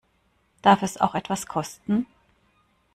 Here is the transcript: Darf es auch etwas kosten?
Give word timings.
Darf 0.63 0.81
es 0.81 0.97
auch 0.99 1.13
etwas 1.13 1.45
kosten? 1.45 2.07